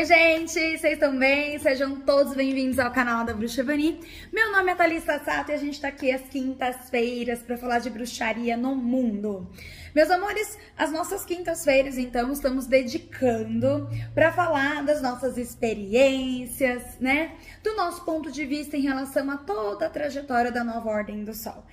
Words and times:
Oi, 0.00 0.06
gente, 0.06 0.52
vocês 0.52 0.94
estão 0.94 1.18
bem? 1.18 1.58
Sejam 1.58 2.00
todos 2.00 2.34
bem-vindos 2.34 2.78
ao 2.78 2.90
canal 2.90 3.26
da 3.26 3.34
Bruxa 3.34 3.62
Vani. 3.62 4.00
Meu 4.32 4.50
nome 4.50 4.72
é 4.72 4.74
Thalissa 4.74 5.18
Sato 5.18 5.50
e 5.50 5.54
a 5.54 5.58
gente 5.58 5.78
tá 5.78 5.88
aqui 5.88 6.10
às 6.10 6.22
quintas-feiras 6.30 7.40
para 7.42 7.58
falar 7.58 7.78
de 7.78 7.90
bruxaria 7.90 8.56
no 8.56 8.74
mundo. 8.74 9.52
Meus 9.94 10.10
amores, 10.10 10.58
as 10.78 10.90
nossas 10.90 11.26
quintas-feiras, 11.26 11.98
então, 11.98 12.32
estamos 12.32 12.66
dedicando 12.66 13.86
para 14.14 14.32
falar 14.32 14.82
das 14.82 15.02
nossas 15.02 15.36
experiências, 15.36 16.98
né? 16.98 17.32
Do 17.62 17.76
nosso 17.76 18.02
ponto 18.02 18.32
de 18.32 18.46
vista 18.46 18.78
em 18.78 18.80
relação 18.80 19.30
a 19.30 19.36
toda 19.36 19.84
a 19.84 19.90
trajetória 19.90 20.50
da 20.50 20.64
nova 20.64 20.88
Ordem 20.88 21.22
do 21.22 21.34
Sol. 21.34 21.66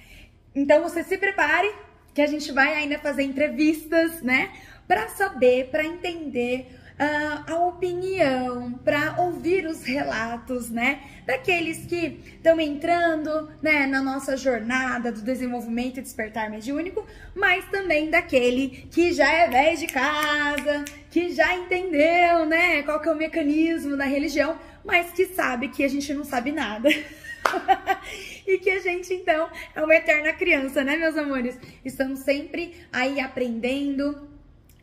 Então, 0.54 0.82
você 0.82 1.06
se 1.06 1.18
prepare 1.18 1.74
que 2.14 2.22
a 2.22 2.28
gente 2.28 2.52
vai 2.52 2.74
ainda 2.74 3.00
fazer 3.00 3.24
entrevistas, 3.24 4.22
né? 4.22 4.52
Para 4.86 5.08
saber, 5.08 5.70
para 5.70 5.86
entender 5.86 6.79
uh, 7.00 7.52
a 7.52 7.66
opinião, 7.66 8.74
para 8.84 9.16
ouvir 9.22 9.66
os 9.66 9.84
relatos, 9.84 10.70
né, 10.70 11.02
daqueles 11.26 11.86
que 11.86 12.20
estão 12.36 12.60
entrando, 12.60 13.50
né, 13.62 13.88
na 13.88 14.02
nossa 14.02 14.36
jornada 14.36 15.12
do 15.12 15.22
desenvolvimento 15.22 16.00
e 16.00 16.02
despertar 16.02 16.50
mediúnico, 16.50 17.06
mas 17.34 17.66
também 17.70 18.10
daquele 18.10 18.88
que 18.92 19.14
já 19.14 19.32
é 19.32 19.48
velho 19.50 19.78
de 19.78 19.88
casa, 19.88 20.86
que 21.10 21.32
já 21.32 21.56
entendeu, 21.56 22.46
né, 22.46 22.84
qual 22.84 23.00
que 23.00 23.08
é 23.08 23.12
o 23.12 23.16
mecanismo 23.16 23.96
da 23.96 24.06
religião, 24.06 24.58
mas 24.84 25.12
que 25.12 25.26
sabe 25.28 25.70
que 25.70 25.84
a 25.84 25.88
gente 25.88 26.14
não 26.14 26.26
sabe 26.26 26.52
nada. 26.52 26.90
e 28.46 28.58
que 28.58 28.70
a 28.70 28.80
gente 28.80 29.14
então 29.14 29.50
é 29.74 29.82
uma 29.82 29.96
eterna 29.96 30.34
criança, 30.34 30.84
né, 30.84 30.98
meus 30.98 31.16
amores? 31.16 31.58
Estamos 31.86 32.20
sempre 32.20 32.76
aí 32.92 33.20
aprendendo, 33.20 34.29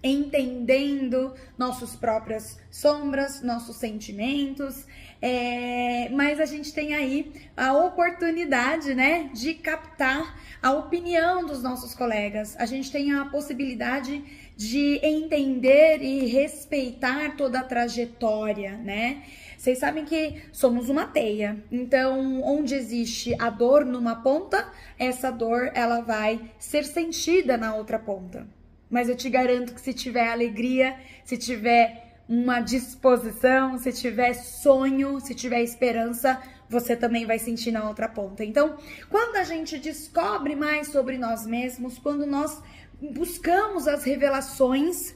entendendo 0.02 1.34
nossas 1.59 1.96
próprias 1.96 2.59
sombras, 2.70 3.42
nossos 3.42 3.77
sentimentos, 3.77 4.87
é, 5.20 6.09
mas 6.10 6.38
a 6.41 6.45
gente 6.45 6.73
tem 6.73 6.95
aí 6.95 7.32
a 7.57 7.73
oportunidade, 7.73 8.95
né, 8.95 9.30
de 9.32 9.54
captar 9.54 10.38
a 10.62 10.73
opinião 10.73 11.45
dos 11.45 11.62
nossos 11.62 11.95
colegas. 11.95 12.57
A 12.59 12.66
gente 12.66 12.90
tem 12.93 13.12
a 13.12 13.24
possibilidade 13.24 14.23
de 14.57 15.01
entender 15.02 16.02
e 16.02 16.26
respeitar 16.26 17.37
toda 17.37 17.60
a 17.60 17.65
trajetória, 17.65 18.76
né? 18.76 19.23
Vocês 19.57 19.79
sabem 19.79 20.04
que 20.04 20.42
somos 20.52 20.88
uma 20.88 21.07
teia. 21.07 21.63
Então, 21.73 22.42
onde 22.42 22.74
existe 22.74 23.35
a 23.38 23.51
dor 23.51 23.85
numa 23.85 24.16
ponta, 24.16 24.70
essa 24.98 25.30
dor 25.30 25.70
ela 25.74 26.01
vai 26.01 26.40
ser 26.59 26.85
sentida 26.85 27.57
na 27.57 27.74
outra 27.74 27.98
ponta. 27.98 28.46
Mas 28.90 29.09
eu 29.09 29.16
te 29.16 29.29
garanto 29.29 29.74
que 29.74 29.80
se 29.80 29.92
tiver 29.92 30.29
alegria, 30.29 30.96
se 31.24 31.37
tiver 31.37 32.06
uma 32.29 32.60
disposição, 32.60 33.79
se 33.79 33.92
tiver 33.92 34.34
sonho, 34.34 35.20
se 35.20 35.34
tiver 35.34 35.62
esperança, 35.62 36.40
você 36.68 36.96
também 36.96 37.24
vai 37.24 37.38
sentir 37.38 37.70
na 37.70 37.88
outra 37.88 38.09
ponta. 38.09 38.45
Então, 38.45 38.76
quando 39.09 39.37
a 39.37 39.45
gente 39.45 39.79
descobre 39.79 40.57
mais 40.57 40.88
sobre 40.88 41.16
nós 41.18 41.46
mesmos, 41.46 41.98
quando 41.98 42.26
nós 42.26 42.60
buscamos 43.01 43.87
as 43.87 44.04
revelações, 44.04 45.14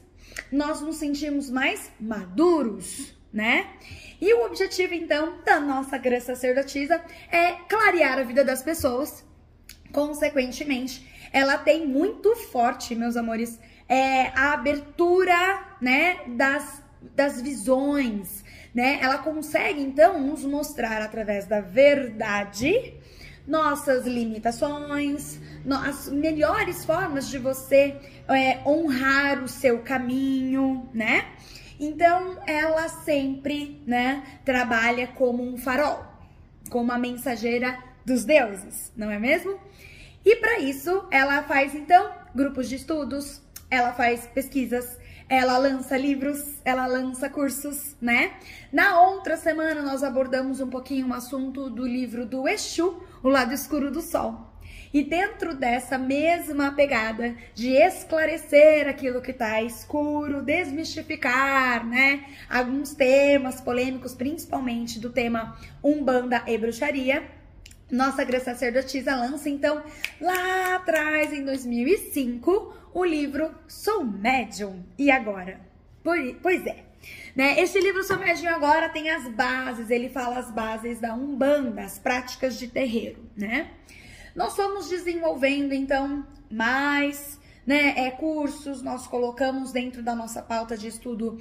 nós 0.53 0.81
nos 0.81 0.97
sentimos 0.97 1.51
mais 1.51 1.91
maduros, 2.01 3.15
né? 3.33 3.69
E 4.21 4.33
o 4.35 4.45
objetivo, 4.45 4.95
então, 4.95 5.39
da 5.45 5.59
nossa 5.59 5.97
grã 5.97 6.21
sacerdotisa 6.21 7.03
é 7.31 7.53
clarear 7.69 8.19
a 8.19 8.23
vida 8.23 8.45
das 8.45 8.63
pessoas, 8.63 9.25
consequentemente, 9.93 11.09
ela 11.33 11.59
tem 11.59 11.87
muito 11.87 12.35
forte, 12.37 12.95
meus 12.95 13.17
amores, 13.17 13.59
é, 13.89 14.29
a 14.29 14.53
abertura, 14.53 15.35
né, 15.81 16.21
das, 16.29 16.83
das 17.15 17.41
visões, 17.41 18.45
né? 18.75 18.99
Ela 19.03 19.19
consegue, 19.19 19.81
então, 19.81 20.21
nos 20.21 20.45
mostrar 20.45 21.03
através 21.03 21.47
da 21.47 21.61
verdade 21.61 22.95
nossas 23.47 24.07
limitações, 24.07 25.41
as 25.85 26.09
melhores 26.09 26.85
formas 26.85 27.29
de 27.29 27.39
você 27.39 27.97
é, 28.29 28.59
honrar 28.65 29.43
o 29.43 29.49
seu 29.49 29.81
caminho, 29.81 30.89
né? 30.95 31.27
Então, 31.81 32.39
ela 32.47 32.89
sempre, 32.89 33.83
né, 33.87 34.23
trabalha 34.45 35.09
como 35.09 35.43
um 35.43 35.57
farol, 35.57 36.05
como 36.69 36.85
uma 36.85 36.99
mensageira 36.99 37.77
dos 38.05 38.25
deuses, 38.25 38.93
não 38.97 39.11
é 39.11 39.19
mesmo? 39.19 39.59
E 40.25 40.37
para 40.37 40.59
isso, 40.59 41.07
ela 41.11 41.43
faz 41.43 41.75
então 41.75 42.11
grupos 42.35 42.69
de 42.69 42.77
estudos, 42.77 43.41
ela 43.71 43.93
faz 43.93 44.27
pesquisas, 44.27 44.99
ela 45.29 45.57
lança 45.57 45.97
livros, 45.97 46.61
ela 46.65 46.87
lança 46.87 47.31
cursos, 47.31 47.97
né? 48.01 48.33
Na 48.73 49.01
outra 49.01 49.37
semana 49.37 49.81
nós 49.81 50.03
abordamos 50.03 50.61
um 50.61 50.69
pouquinho 50.69 51.09
o 51.09 51.15
assunto 51.15 51.71
do 51.71 51.87
livro 51.87 52.27
do 52.27 52.47
Exu, 52.47 53.03
O 53.23 53.29
Lado 53.29 53.55
Escuro 53.55 53.91
do 53.91 54.03
Sol. 54.03 54.51
E 54.93 55.05
dentro 55.05 55.55
dessa 55.55 55.97
mesma 55.97 56.73
pegada 56.73 57.37
de 57.55 57.71
esclarecer 57.71 58.89
aquilo 58.89 59.23
que 59.23 59.31
está 59.31 59.63
escuro, 59.63 60.43
desmistificar, 60.43 61.87
né? 61.87 62.25
Alguns 62.49 62.93
temas 62.93 63.61
polêmicos, 63.61 64.15
principalmente 64.15 64.99
do 64.99 65.11
tema 65.11 65.57
Umbanda 65.83 66.43
e 66.45 66.59
Bruxaria, 66.59 67.23
nossa 67.91 68.25
grã 68.25 68.39
sacerdotisa 68.39 69.15
lança 69.17 69.49
então 69.49 69.83
lá 70.21 70.77
atrás, 70.77 71.33
em 71.33 71.45
2005, 71.45 72.75
o 72.95 73.05
livro 73.05 73.55
Sou 73.67 74.05
Médium. 74.05 74.85
E 74.99 75.11
agora? 75.11 75.61
Pois 76.43 76.67
é. 76.67 76.85
Né? 77.35 77.61
Este 77.61 77.81
livro 77.81 78.03
Sou 78.03 78.19
Médium 78.19 78.53
agora 78.55 78.89
tem 78.89 79.11
as 79.11 79.29
bases, 79.29 79.91
ele 79.91 80.09
fala 80.09 80.39
as 80.39 80.51
bases 80.51 81.01
da 81.01 81.15
Umbanda, 81.15 81.83
as 81.83 81.99
práticas 81.99 82.59
de 82.59 82.69
terreiro, 82.69 83.25
né? 83.37 83.71
Nós 84.35 84.55
fomos 84.55 84.89
desenvolvendo 84.89 85.73
então 85.73 86.27
mais 86.51 87.39
né, 87.67 87.95
é, 87.97 88.11
cursos, 88.11 88.83
nós 88.83 89.07
colocamos 89.07 89.73
dentro 89.73 90.03
da 90.03 90.15
nossa 90.15 90.43
pauta 90.43 90.77
de 90.77 90.89
estudo 90.89 91.39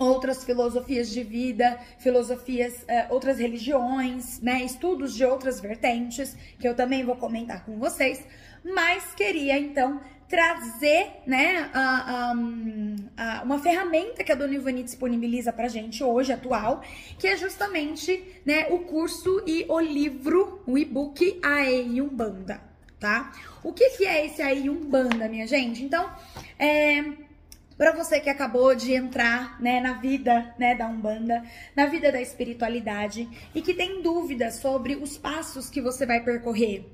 outras 0.00 0.42
filosofias 0.44 1.10
de 1.10 1.22
vida, 1.22 1.78
filosofias, 1.98 2.82
uh, 2.82 3.12
outras 3.12 3.38
religiões, 3.38 4.40
né, 4.40 4.64
estudos 4.64 5.14
de 5.14 5.26
outras 5.26 5.60
vertentes, 5.60 6.34
que 6.58 6.66
eu 6.66 6.74
também 6.74 7.04
vou 7.04 7.16
comentar 7.16 7.66
com 7.66 7.78
vocês, 7.78 8.24
mas 8.64 9.14
queria 9.14 9.58
então 9.58 10.00
trazer, 10.26 11.10
né, 11.26 11.68
a, 11.74 12.30
a, 12.30 13.40
a, 13.40 13.42
uma 13.42 13.58
ferramenta 13.58 14.24
que 14.24 14.32
a 14.32 14.34
Dona 14.34 14.54
Ivani 14.54 14.82
disponibiliza 14.82 15.52
pra 15.52 15.68
gente 15.68 16.02
hoje, 16.02 16.32
atual, 16.32 16.82
que 17.18 17.26
é 17.26 17.36
justamente, 17.36 18.24
né, 18.46 18.68
o 18.70 18.78
curso 18.78 19.42
e 19.46 19.66
o 19.68 19.78
livro, 19.78 20.62
o 20.66 20.78
e-book 20.78 21.38
AE 21.42 22.00
Umbanda, 22.00 22.62
tá? 22.98 23.32
O 23.62 23.72
que 23.72 23.90
que 23.90 24.06
é 24.06 24.24
esse 24.24 24.40
AE 24.40 24.70
Umbanda, 24.70 25.28
minha 25.28 25.46
gente? 25.46 25.84
Então, 25.84 26.08
é 26.58 27.29
para 27.80 27.92
você 27.92 28.20
que 28.20 28.28
acabou 28.28 28.74
de 28.74 28.92
entrar, 28.92 29.58
né, 29.58 29.80
na 29.80 29.94
vida, 29.94 30.54
né, 30.58 30.74
da 30.74 30.86
Umbanda, 30.86 31.42
na 31.74 31.86
vida 31.86 32.12
da 32.12 32.20
espiritualidade 32.20 33.26
e 33.54 33.62
que 33.62 33.72
tem 33.72 34.02
dúvidas 34.02 34.56
sobre 34.56 34.96
os 34.96 35.16
passos 35.16 35.70
que 35.70 35.80
você 35.80 36.04
vai 36.04 36.22
percorrer. 36.22 36.84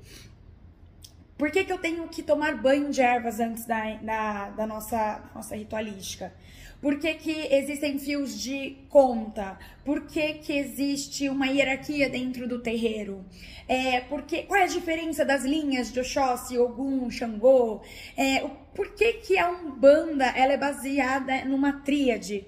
Por 1.37 1.51
que, 1.51 1.65
que 1.65 1.73
eu 1.73 1.77
tenho 1.77 2.07
que 2.07 2.23
tomar 2.23 2.55
banho 2.55 2.89
de 2.89 3.01
ervas 3.01 3.41
antes 3.41 3.65
da, 3.65 3.95
da, 3.95 4.49
da 4.51 4.65
nossa, 4.65 5.29
nossa 5.35 5.57
ritualística? 5.57 6.33
Por 6.81 6.99
que, 6.99 7.13
que 7.15 7.53
existem 7.53 7.97
fios 7.97 8.39
de 8.39 8.77
conta? 8.87 9.57
Por 9.83 10.05
que, 10.05 10.35
que 10.35 10.53
existe 10.53 11.27
uma 11.27 11.47
hierarquia 11.47 12.07
dentro 12.07 12.47
do 12.47 12.59
terreiro? 12.59 13.25
É, 13.67 14.01
porque, 14.01 14.43
qual 14.43 14.59
é 14.59 14.63
a 14.63 14.67
diferença 14.67 15.25
das 15.25 15.43
linhas 15.43 15.91
de 15.91 15.99
Oxóssi, 15.99 16.57
Ogum, 16.57 17.09
Xangô? 17.09 17.81
É, 18.15 18.47
por 18.75 18.93
que, 18.93 19.13
que 19.13 19.37
a 19.39 19.49
Umbanda 19.49 20.25
ela 20.25 20.53
é 20.53 20.57
baseada 20.57 21.43
numa 21.45 21.73
tríade? 21.73 22.45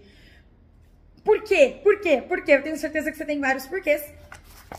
Por 1.24 1.44
quê? 1.44 1.80
Por 1.84 2.00
quê? 2.00 2.24
Porque 2.26 2.52
eu 2.52 2.62
tenho 2.62 2.78
certeza 2.78 3.12
que 3.12 3.18
você 3.18 3.26
tem 3.26 3.40
vários 3.40 3.66
porquês. 3.66 4.04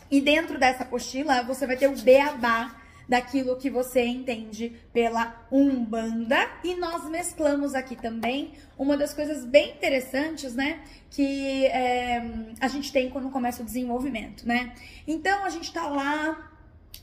E 0.08 0.20
dentro 0.20 0.58
dessa 0.58 0.84
apostila 0.84 1.42
você 1.42 1.66
vai 1.66 1.76
ter 1.76 1.88
o 1.88 1.96
beabá 1.96 2.79
daquilo 3.10 3.56
que 3.56 3.68
você 3.68 4.06
entende 4.06 4.72
pela 4.92 5.44
Umbanda. 5.50 6.48
E 6.62 6.76
nós 6.76 7.10
mesclamos 7.10 7.74
aqui 7.74 7.96
também 7.96 8.52
uma 8.78 8.96
das 8.96 9.12
coisas 9.12 9.44
bem 9.44 9.72
interessantes, 9.72 10.54
né? 10.54 10.78
Que 11.10 11.66
é, 11.66 12.22
a 12.60 12.68
gente 12.68 12.92
tem 12.92 13.10
quando 13.10 13.28
começa 13.28 13.62
o 13.62 13.64
desenvolvimento, 13.64 14.46
né? 14.46 14.72
Então 15.08 15.44
a 15.44 15.50
gente 15.50 15.72
tá 15.72 15.88
lá. 15.88 16.52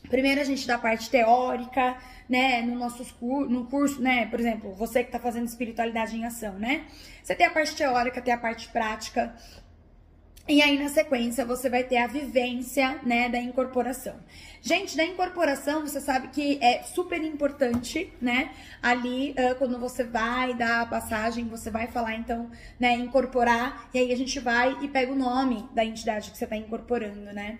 Primeiro 0.08 0.40
a 0.40 0.44
gente 0.44 0.66
dá 0.66 0.78
parte 0.78 1.10
teórica, 1.10 1.98
né, 2.26 2.62
no 2.62 2.74
nossos 2.74 3.14
no 3.20 3.66
curso, 3.66 4.00
né, 4.00 4.26
por 4.26 4.38
exemplo, 4.38 4.74
você 4.74 5.02
que 5.02 5.08
está 5.08 5.18
fazendo 5.18 5.46
espiritualidade 5.46 6.16
em 6.16 6.24
ação, 6.24 6.54
né? 6.58 6.86
Você 7.22 7.34
tem 7.34 7.46
a 7.46 7.50
parte 7.50 7.74
teórica, 7.74 8.22
tem 8.22 8.32
a 8.32 8.38
parte 8.38 8.68
prática, 8.68 9.34
E 10.48 10.62
aí, 10.62 10.78
na 10.78 10.88
sequência, 10.88 11.44
você 11.44 11.68
vai 11.68 11.84
ter 11.84 11.98
a 11.98 12.06
vivência, 12.06 12.98
né, 13.02 13.28
da 13.28 13.38
incorporação. 13.38 14.14
Gente, 14.62 14.96
da 14.96 15.04
incorporação, 15.04 15.82
você 15.82 16.00
sabe 16.00 16.28
que 16.28 16.58
é 16.62 16.82
super 16.84 17.22
importante, 17.22 18.10
né? 18.18 18.52
Ali, 18.82 19.32
uh, 19.32 19.54
quando 19.56 19.78
você 19.78 20.04
vai 20.04 20.54
dar 20.54 20.80
a 20.80 20.86
passagem, 20.86 21.44
você 21.44 21.70
vai 21.70 21.86
falar, 21.86 22.14
então, 22.14 22.50
né, 22.80 22.94
incorporar. 22.94 23.90
E 23.92 23.98
aí 23.98 24.10
a 24.10 24.16
gente 24.16 24.40
vai 24.40 24.74
e 24.80 24.88
pega 24.88 25.12
o 25.12 25.14
nome 25.14 25.68
da 25.74 25.84
entidade 25.84 26.30
que 26.30 26.38
você 26.38 26.44
está 26.44 26.56
incorporando, 26.56 27.30
né? 27.30 27.58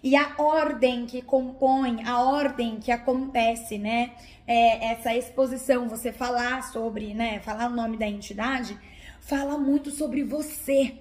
E 0.00 0.14
a 0.14 0.36
ordem 0.38 1.06
que 1.06 1.20
compõe, 1.20 2.04
a 2.04 2.22
ordem 2.22 2.78
que 2.78 2.92
acontece, 2.92 3.78
né? 3.78 4.12
É, 4.46 4.92
essa 4.92 5.12
exposição, 5.12 5.88
você 5.88 6.12
falar 6.12 6.62
sobre, 6.70 7.14
né? 7.14 7.40
Falar 7.40 7.66
o 7.66 7.74
nome 7.74 7.96
da 7.96 8.06
entidade, 8.06 8.78
fala 9.20 9.58
muito 9.58 9.90
sobre 9.90 10.22
você 10.22 10.94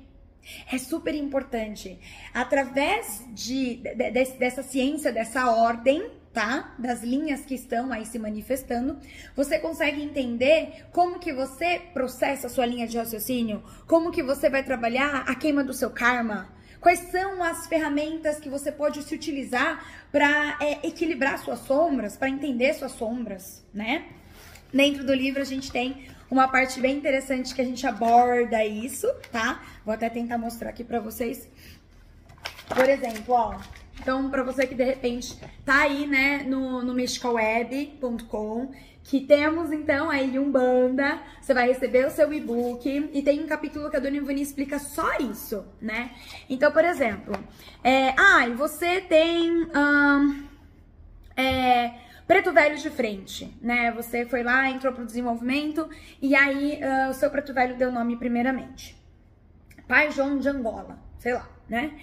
é 0.72 0.78
super 0.78 1.16
importante. 1.16 2.00
Através 2.34 3.26
de, 3.30 3.78
de, 3.78 3.96
de, 3.96 4.26
dessa 4.38 4.64
ciência, 4.64 5.12
dessa 5.12 5.50
ordem, 5.52 6.10
tá? 6.34 6.76
Das 6.78 7.02
linhas 7.02 7.46
que 7.46 7.56
estão 7.56 7.92
aí 7.92 8.06
se 8.06 8.20
manifestando, 8.20 9.00
você 9.36 9.58
consegue 9.58 10.04
entender 10.04 10.86
como 10.92 11.18
que 11.18 11.34
você 11.34 11.82
processa 11.94 12.48
a 12.48 12.50
sua 12.50 12.66
linha 12.66 12.88
de 12.88 12.98
raciocínio, 12.98 13.64
como 13.88 14.12
que 14.12 14.22
você 14.22 14.50
vai 14.50 14.64
trabalhar 14.64 15.24
a 15.28 15.34
queima 15.34 15.64
do 15.64 15.74
seu 15.74 15.90
karma, 15.90 16.50
quais 16.80 17.00
são 17.12 17.42
as 17.44 17.66
ferramentas 17.66 18.40
que 18.40 18.50
você 18.50 18.72
pode 18.72 19.02
se 19.02 19.16
utilizar 19.16 19.84
para 20.12 20.58
é, 20.62 20.88
equilibrar 20.88 21.40
suas 21.40 21.60
sombras, 21.60 22.16
para 22.16 22.30
entender 22.30 22.74
suas 22.74 22.92
sombras, 22.92 23.66
né? 23.74 24.06
Dentro 24.74 25.06
do 25.06 25.14
livro 25.14 25.42
a 25.42 25.46
gente 25.46 25.72
tem 25.72 26.08
uma 26.30 26.48
parte 26.48 26.80
bem 26.80 26.98
interessante 26.98 27.56
que 27.56 27.62
a 27.62 27.66
gente 27.66 27.86
aborda 27.88 28.66
isso, 28.66 29.08
tá? 29.32 29.62
Vou 29.86 29.94
até 29.94 30.10
tentar 30.10 30.38
mostrar 30.38 30.70
aqui 30.70 30.84
pra 30.84 31.00
vocês. 31.00 31.48
Por 32.68 32.88
exemplo, 32.88 33.34
ó. 33.34 33.58
Então, 34.00 34.30
pra 34.30 34.44
você 34.44 34.68
que 34.68 34.76
de 34.76 34.84
repente 34.84 35.38
tá 35.66 35.82
aí, 35.82 36.06
né, 36.06 36.44
no, 36.48 36.84
no 36.84 36.94
mysticalweb.com, 36.94 38.72
que 39.04 39.22
temos 39.22 39.72
então 39.72 40.10
aí 40.10 40.38
um 40.38 40.52
banda, 40.52 41.20
você 41.42 41.54
vai 41.54 41.68
receber 41.68 42.06
o 42.06 42.12
seu 42.12 42.32
e-book 42.34 43.10
e 43.14 43.22
tem 43.22 43.42
um 43.42 43.48
capítulo 43.48 43.90
que 43.90 43.96
a 43.96 44.00
Dona 44.00 44.18
Ivani 44.18 44.42
explica 44.42 44.80
só 44.80 45.18
isso, 45.18 45.66
né? 45.82 46.12
Então, 46.50 46.72
por 46.72 46.84
exemplo, 46.84 47.34
é, 47.84 48.10
ah, 48.18 48.48
você 48.56 49.00
tem. 49.02 49.50
Hum, 49.74 50.44
é, 51.38 52.07
Preto 52.28 52.52
velho 52.52 52.78
de 52.78 52.90
frente, 52.90 53.58
né? 53.62 53.92
Você 53.94 54.26
foi 54.26 54.44
lá, 54.44 54.70
entrou 54.70 54.92
pro 54.92 55.06
desenvolvimento 55.06 55.90
e 56.22 56.36
aí 56.36 56.82
uh, 56.84 57.10
o 57.10 57.14
seu 57.14 57.30
preto 57.30 57.54
velho 57.54 57.78
deu 57.78 57.90
nome 57.92 58.18
primeiramente. 58.18 58.98
Pai 59.88 60.12
João 60.12 60.38
de 60.38 60.50
Angola, 60.50 61.00
sei 61.18 61.34
lá, 61.34 61.48
né? 61.70 61.98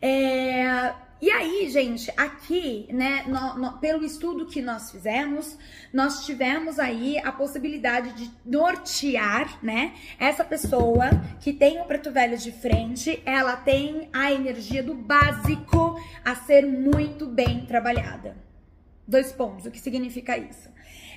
É, 0.00 0.94
e 1.20 1.30
aí, 1.30 1.70
gente, 1.70 2.12
aqui, 2.16 2.86
né, 2.92 3.24
no, 3.26 3.58
no, 3.58 3.78
pelo 3.78 4.04
estudo 4.04 4.46
que 4.46 4.60
nós 4.60 4.90
fizemos, 4.90 5.56
nós 5.92 6.24
tivemos 6.26 6.78
aí 6.78 7.18
a 7.18 7.32
possibilidade 7.32 8.12
de 8.12 8.30
nortear, 8.44 9.58
né, 9.62 9.94
essa 10.18 10.44
pessoa 10.44 11.08
que 11.40 11.52
tem 11.52 11.80
o 11.80 11.84
preto 11.86 12.12
velho 12.12 12.36
de 12.36 12.52
frente, 12.52 13.22
ela 13.24 13.56
tem 13.56 14.08
a 14.12 14.30
energia 14.30 14.82
do 14.82 14.94
básico 14.94 15.98
a 16.24 16.34
ser 16.34 16.66
muito 16.66 17.26
bem 17.26 17.64
trabalhada. 17.64 18.36
Dois 19.06 19.32
pontos. 19.32 19.66
O 19.66 19.70
que 19.70 19.80
significa 19.80 20.36
isso? 20.36 20.68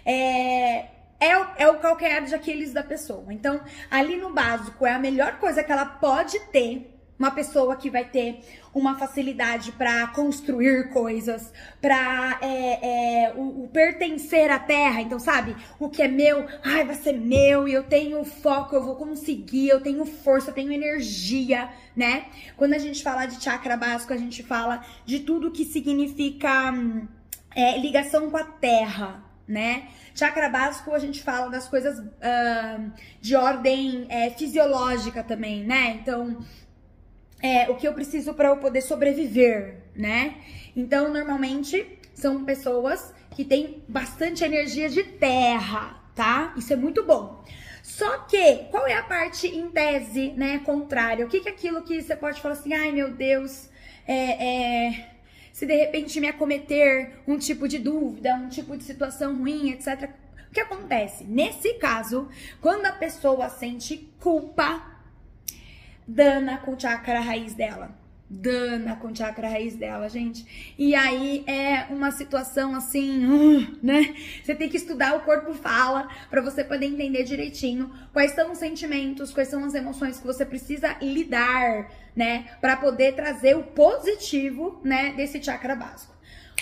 É, 0.05 0.85
é, 1.19 1.37
o, 1.37 1.47
é 1.57 1.69
o 1.69 1.79
calcanhar 1.79 2.23
de 2.23 2.35
Aquiles 2.35 2.73
da 2.73 2.83
pessoa. 2.83 3.33
Então, 3.33 3.59
ali 3.89 4.17
no 4.17 4.33
básico, 4.33 4.85
é 4.85 4.93
a 4.93 4.99
melhor 4.99 5.39
coisa 5.39 5.63
que 5.63 5.71
ela 5.71 5.85
pode 5.85 6.39
ter. 6.51 6.93
Uma 7.19 7.31
pessoa 7.31 7.75
que 7.75 7.89
vai 7.89 8.05
ter 8.05 8.43
uma 8.71 8.95
facilidade 8.95 9.71
para 9.71 10.05
construir 10.09 10.91
coisas, 10.91 11.51
para 11.81 12.37
é, 12.43 13.25
é, 13.25 13.33
o, 13.35 13.63
o, 13.63 13.69
pertencer 13.69 14.51
à 14.51 14.59
terra. 14.59 15.01
Então, 15.01 15.17
sabe? 15.17 15.55
O 15.79 15.89
que 15.89 16.03
é 16.03 16.07
meu, 16.07 16.45
ai, 16.63 16.85
vai 16.85 16.93
ser 16.93 17.13
meu, 17.13 17.67
e 17.67 17.73
eu 17.73 17.81
tenho 17.85 18.23
foco, 18.23 18.75
eu 18.75 18.83
vou 18.83 18.95
conseguir, 18.95 19.69
eu 19.69 19.81
tenho 19.81 20.05
força, 20.05 20.51
eu 20.51 20.53
tenho 20.53 20.71
energia, 20.71 21.67
né? 21.95 22.27
Quando 22.55 22.73
a 22.73 22.77
gente 22.77 23.01
fala 23.01 23.25
de 23.25 23.43
chakra 23.43 23.75
básico, 23.75 24.13
a 24.13 24.17
gente 24.17 24.43
fala 24.43 24.85
de 25.03 25.21
tudo 25.21 25.49
que 25.49 25.65
significa. 25.65 26.71
Hum, 26.71 27.07
é, 27.57 27.75
ligação 27.79 28.29
com 28.29 28.37
a 28.37 28.43
terra, 28.43 29.25
né? 29.47 29.87
Chakra 30.13 30.47
básico 30.47 30.93
a 30.93 30.99
gente 30.99 31.23
fala 31.23 31.49
das 31.49 31.67
coisas 31.67 31.97
uh, 31.97 32.91
de 33.19 33.35
ordem 33.35 34.05
é, 34.09 34.29
fisiológica 34.29 35.23
também, 35.23 35.63
né? 35.63 35.99
Então, 35.99 36.37
é, 37.41 37.67
o 37.67 37.75
que 37.75 37.87
eu 37.87 37.95
preciso 37.95 38.35
para 38.35 38.49
eu 38.49 38.57
poder 38.57 38.81
sobreviver, 38.81 39.77
né? 39.95 40.35
Então, 40.75 41.11
normalmente 41.11 41.97
são 42.13 42.45
pessoas 42.45 43.11
que 43.31 43.43
têm 43.43 43.83
bastante 43.87 44.43
energia 44.43 44.87
de 44.87 45.01
terra, 45.01 45.99
tá? 46.13 46.53
Isso 46.55 46.71
é 46.71 46.75
muito 46.75 47.03
bom. 47.03 47.43
Só 47.81 48.19
que, 48.19 48.65
qual 48.69 48.85
é 48.85 48.93
a 48.93 49.03
parte 49.03 49.47
em 49.47 49.67
tese, 49.71 50.31
né, 50.33 50.59
contrária? 50.59 51.25
O 51.25 51.29
que, 51.29 51.39
que 51.39 51.49
é 51.49 51.51
aquilo 51.51 51.81
que 51.81 52.03
você 52.03 52.15
pode 52.15 52.39
falar 52.39 52.53
assim, 52.53 52.73
ai 52.73 52.91
meu 52.91 53.11
Deus, 53.11 53.67
é, 54.05 54.45
é 54.45 55.16
se 55.57 55.65
de 55.65 55.75
repente 55.75 56.19
me 56.19 56.27
acometer 56.27 57.19
um 57.27 57.35
tipo 57.35 57.67
de 57.67 57.79
dúvida, 57.79 58.35
um 58.35 58.47
tipo 58.47 58.77
de 58.77 58.83
situação 58.83 59.35
ruim, 59.39 59.71
etc. 59.71 60.11
O 60.51 60.53
que 60.53 60.59
acontece? 60.59 61.23
Nesse 61.23 61.73
caso, 61.79 62.29
quando 62.61 62.85
a 62.85 62.91
pessoa 62.91 63.49
sente 63.49 64.07
culpa, 64.19 64.85
dana 66.07 66.59
com 66.59 66.75
o 66.75 66.79
chakra 66.79 67.21
raiz 67.21 67.55
dela 67.55 67.97
dana 68.29 68.95
com 68.97 69.07
o 69.07 69.15
chakra 69.15 69.49
raiz 69.49 69.75
dela, 69.75 70.09
gente. 70.09 70.73
E 70.77 70.93
aí 70.93 71.43
é 71.47 71.85
uma 71.89 72.11
situação 72.11 72.75
assim, 72.75 73.25
uh, 73.25 73.77
né? 73.81 74.15
Você 74.43 74.53
tem 74.53 74.67
que 74.67 74.77
estudar 74.77 75.15
o 75.15 75.21
corpo 75.21 75.53
fala 75.53 76.09
para 76.29 76.41
você 76.41 76.63
poder 76.63 76.87
entender 76.87 77.23
direitinho 77.23 77.91
quais 78.11 78.31
são 78.31 78.51
os 78.51 78.57
sentimentos, 78.57 79.33
quais 79.33 79.47
são 79.47 79.63
as 79.63 79.73
emoções 79.73 80.19
que 80.19 80.27
você 80.27 80.45
precisa 80.45 80.97
lidar, 81.01 81.89
né, 82.15 82.45
para 82.59 82.75
poder 82.75 83.13
trazer 83.13 83.55
o 83.55 83.63
positivo, 83.63 84.81
né, 84.83 85.13
desse 85.15 85.41
chakra 85.41 85.75
básico. 85.75 86.16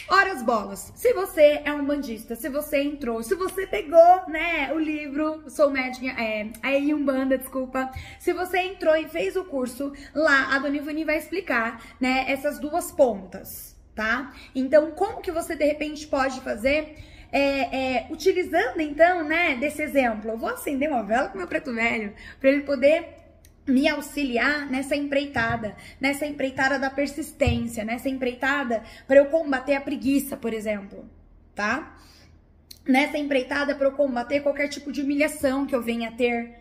Horas 0.08 0.44
bolas. 0.44 0.94
Se 0.96 1.14
você 1.14 1.62
é 1.66 1.74
um 1.74 1.84
bandista, 1.84 2.36
se 2.36 2.48
você 2.48 2.80
entrou, 2.80 3.24
se 3.24 3.34
você 3.34 3.66
pegou, 3.66 4.28
né, 4.28 4.72
o 4.72 4.78
livro 4.78 5.50
Sou 5.50 5.72
Médica, 5.72 6.06
é, 6.22 6.52
aí 6.62 6.94
Umbanda, 6.94 7.38
desculpa. 7.40 7.90
Se 8.20 8.32
você 8.32 8.60
entrou 8.60 8.96
e 8.96 9.08
fez 9.08 9.36
o 9.36 9.44
curso, 9.46 9.94
lá 10.14 10.56
a 10.56 10.60
Dona 10.60 10.78
Ivani 10.78 11.04
vai 11.04 11.18
explicar, 11.18 11.82
né, 12.00 12.26
essas 12.28 12.60
duas 12.60 12.92
pontas, 12.92 13.76
tá? 13.96 14.32
Então, 14.54 14.92
como 14.92 15.22
que 15.22 15.32
você 15.32 15.56
de 15.56 15.66
repente 15.66 16.06
pode 16.06 16.40
fazer 16.42 16.98
é, 17.32 17.96
é, 17.96 18.08
utilizando 18.12 18.80
então, 18.82 19.24
né, 19.24 19.56
desse 19.56 19.82
exemplo, 19.82 20.30
eu 20.30 20.38
vou 20.38 20.50
acender 20.50 20.88
uma 20.88 21.02
vela 21.02 21.30
com 21.30 21.38
meu 21.40 21.48
preto 21.48 21.74
velho 21.74 22.14
para 22.40 22.52
ele 22.52 22.62
poder 22.62 23.25
me 23.68 23.88
auxiliar 23.88 24.70
nessa 24.70 24.96
empreitada, 24.96 25.76
nessa 26.00 26.26
empreitada 26.26 26.78
da 26.78 26.90
persistência, 26.90 27.84
nessa 27.84 28.08
empreitada 28.08 28.84
para 29.08 29.18
eu 29.18 29.26
combater 29.26 29.76
a 29.76 29.82
preguiça, 29.82 30.38
por 30.38 30.54
exemplo, 30.54 31.10
tá? 31.56 31.98
Nessa 32.88 33.18
empreitada 33.18 33.74
para 33.74 33.88
eu 33.88 33.94
combater 33.94 34.42
qualquer 34.42 34.68
tipo 34.68 34.92
de 34.92 35.02
humilhação 35.02 35.66
que 35.66 35.76
eu 35.76 35.82
venha 35.82 36.10
a 36.10 36.12
ter. 36.12 36.60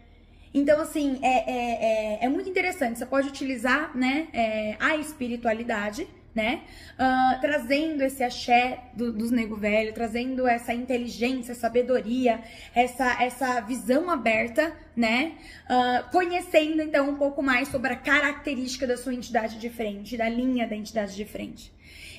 Então, 0.55 0.81
assim, 0.81 1.19
é, 1.21 1.51
é, 1.51 2.23
é, 2.23 2.25
é 2.25 2.29
muito 2.29 2.49
interessante. 2.49 2.99
Você 2.99 3.05
pode 3.05 3.29
utilizar 3.29 3.95
né, 3.95 4.29
é, 4.33 4.77
a 4.81 4.97
espiritualidade 4.97 6.07
né? 6.35 6.63
Uh, 6.95 7.41
trazendo 7.41 8.03
esse 8.03 8.23
axé 8.23 8.85
do, 8.95 9.13
dos 9.13 9.31
nego 9.31 9.57
velho, 9.57 9.93
trazendo 9.93 10.47
essa 10.47 10.75
inteligência, 10.75 11.55
sabedoria, 11.55 12.41
essa, 12.75 13.23
essa 13.23 13.61
visão 13.61 14.11
aberta, 14.11 14.75
né? 14.97 15.33
Uh, 15.65 16.11
conhecendo 16.11 16.83
então 16.83 17.09
um 17.11 17.17
pouco 17.17 17.43
mais 17.43 17.69
sobre 17.69 17.93
a 17.93 17.97
característica 17.97 18.87
da 18.87 18.97
sua 18.97 19.15
entidade 19.15 19.59
de 19.59 19.71
frente, 19.71 20.17
da 20.17 20.29
linha 20.29 20.67
da 20.67 20.75
entidade 20.75 21.15
de 21.15 21.25
frente. 21.25 21.73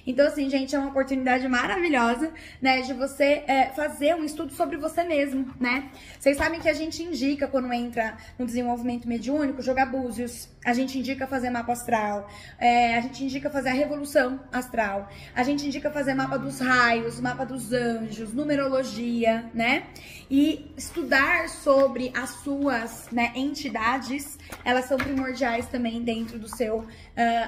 Então, 0.06 0.28
assim, 0.28 0.50
gente, 0.50 0.76
é 0.76 0.80
uma 0.80 0.90
oportunidade 0.90 1.48
maravilhosa, 1.48 2.32
né, 2.62 2.82
de 2.82 2.94
você 2.94 3.44
é, 3.48 3.72
fazer 3.76 4.16
um 4.16 4.24
estudo 4.24 4.54
sobre 4.54 4.78
você 4.78 5.04
mesmo, 5.04 5.54
né? 5.60 5.90
Vocês 6.20 6.38
sabem 6.38 6.60
que 6.60 6.70
a 6.70 6.74
gente 6.74 7.02
indica, 7.02 7.48
quando 7.48 7.72
entra 7.74 8.16
no 8.38 8.46
desenvolvimento 8.46 9.08
mediúnico, 9.08 9.62
jogar 9.62 9.88
búzios, 9.88 10.48
a 10.64 10.74
gente 10.74 11.00
indica 11.00 11.26
fazer 11.26 11.50
mapa 11.50 11.74
astral, 11.74 12.30
é, 12.60 12.98
a 12.98 13.02
gente 13.02 13.24
indica 13.24 13.50
fazer 13.50 13.70
a 13.70 13.74
revolução 13.74 14.40
astral, 14.52 15.10
a 15.34 15.44
gente 15.44 15.66
indica 15.66 15.90
fazer 15.90 16.14
mapa 16.14 16.38
dos 16.38 16.60
raios, 16.60 17.20
mapa 17.20 17.46
dos 17.46 17.74
anjos, 17.74 18.34
numerologia, 18.34 19.50
né? 19.54 19.88
E 20.30 20.72
estudar 20.78 21.50
sobre 21.50 22.12
as 22.16 22.30
suas 22.42 23.08
né, 23.12 23.32
entidades, 23.36 24.38
elas 24.64 24.86
são 24.86 24.98
primordiais 24.98 25.68
também 25.68 26.02
dentro 26.04 26.40
do 26.40 26.48
seu 26.48 26.80
uh, 26.80 26.86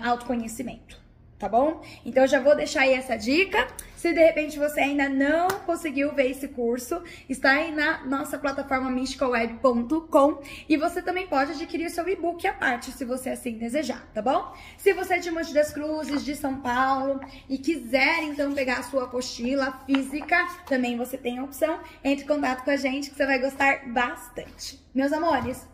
autoconhecimento 0.03 1.06
tá 1.37 1.47
bom? 1.47 1.81
Então 2.05 2.23
eu 2.23 2.27
já 2.27 2.39
vou 2.39 2.55
deixar 2.55 2.81
aí 2.81 2.93
essa 2.93 3.15
dica. 3.15 3.67
Se 3.95 4.13
de 4.13 4.19
repente 4.19 4.59
você 4.59 4.81
ainda 4.81 5.09
não 5.09 5.47
conseguiu 5.65 6.13
ver 6.13 6.29
esse 6.29 6.47
curso, 6.49 7.01
está 7.27 7.51
aí 7.51 7.71
na 7.71 8.05
nossa 8.05 8.37
plataforma 8.37 8.91
mysticalweb.com 8.91 10.39
e 10.69 10.77
você 10.77 11.01
também 11.01 11.25
pode 11.25 11.53
adquirir 11.53 11.89
seu 11.89 12.07
e-book 12.07 12.45
à 12.45 12.53
parte, 12.53 12.91
se 12.91 13.03
você 13.03 13.31
assim 13.31 13.57
desejar, 13.57 14.05
tá 14.13 14.21
bom? 14.21 14.53
Se 14.77 14.93
você 14.93 15.15
é 15.15 15.19
de 15.19 15.31
Monte 15.31 15.51
das 15.51 15.73
Cruzes, 15.73 16.23
de 16.23 16.35
São 16.35 16.61
Paulo 16.61 17.19
e 17.49 17.57
quiser 17.57 18.23
então 18.23 18.53
pegar 18.53 18.79
a 18.79 18.83
sua 18.83 19.05
apostila 19.05 19.79
física, 19.85 20.37
também 20.67 20.95
você 20.95 21.17
tem 21.17 21.39
a 21.39 21.43
opção. 21.43 21.79
Entre 22.03 22.23
em 22.23 22.27
contato 22.27 22.63
com 22.63 22.71
a 22.71 22.77
gente 22.77 23.09
que 23.09 23.15
você 23.15 23.25
vai 23.25 23.39
gostar 23.39 23.91
bastante. 23.91 24.79
Meus 24.93 25.11
amores, 25.11 25.67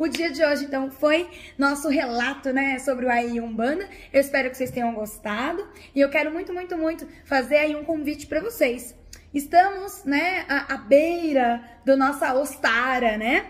o 0.00 0.08
dia 0.08 0.30
de 0.30 0.42
hoje, 0.42 0.64
então, 0.64 0.90
foi 0.90 1.28
nosso 1.58 1.90
relato, 1.90 2.54
né, 2.54 2.78
sobre 2.78 3.04
o 3.04 3.10
AI 3.10 3.38
Umbanda. 3.38 3.86
Eu 4.10 4.18
espero 4.18 4.48
que 4.48 4.56
vocês 4.56 4.70
tenham 4.70 4.94
gostado. 4.94 5.68
E 5.94 6.00
eu 6.00 6.08
quero 6.08 6.30
muito, 6.30 6.54
muito, 6.54 6.74
muito 6.74 7.06
fazer 7.26 7.58
aí 7.58 7.76
um 7.76 7.84
convite 7.84 8.26
para 8.26 8.40
vocês. 8.40 8.96
Estamos, 9.34 10.02
né, 10.04 10.46
à, 10.48 10.78
beira 10.78 11.62
do 11.84 11.98
nossa 11.98 12.32
Ostara, 12.32 13.18
né? 13.18 13.44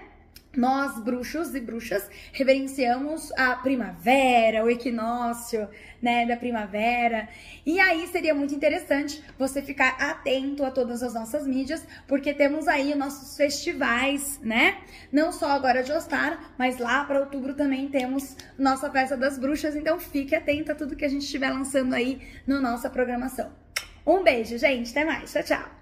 Nós, 0.56 0.98
bruxos 0.98 1.54
e 1.54 1.60
bruxas, 1.60 2.08
reverenciamos 2.32 3.30
a 3.32 3.54
primavera, 3.56 4.64
o 4.64 4.70
equinócio, 4.70 5.68
né, 6.02 6.26
da 6.26 6.36
primavera. 6.36 7.28
E 7.64 7.78
aí 7.78 8.06
seria 8.08 8.34
muito 8.34 8.54
interessante 8.54 9.22
você 9.38 9.62
ficar 9.62 9.90
atento 9.90 10.64
a 10.64 10.70
todas 10.70 11.02
as 11.02 11.14
nossas 11.14 11.46
mídias, 11.46 11.86
porque 12.08 12.34
temos 12.34 12.66
aí 12.66 12.94
nossos 12.94 13.36
festivais, 13.36 14.40
né? 14.42 14.78
Não 15.12 15.30
só 15.30 15.50
agora 15.50 15.82
de 15.82 15.92
Ostara, 15.92 16.38
mas 16.58 16.78
lá 16.78 17.04
para 17.04 17.20
outubro 17.20 17.54
também 17.54 17.88
temos 17.88 18.36
nossa 18.58 18.90
festa 18.90 19.16
das 19.16 19.38
bruxas, 19.38 19.76
então 19.76 20.00
fique 20.00 20.34
atento 20.34 20.72
a 20.72 20.74
tudo 20.74 20.96
que 20.96 21.04
a 21.04 21.08
gente 21.08 21.22
estiver 21.22 21.50
lançando 21.50 21.94
aí 21.94 22.20
na 22.46 22.60
nossa 22.60 22.90
programação. 22.90 23.52
Um 24.06 24.22
beijo, 24.22 24.58
gente, 24.58 24.90
até 24.90 25.04
mais. 25.04 25.32
Tchau, 25.32 25.42
tchau. 25.42 25.79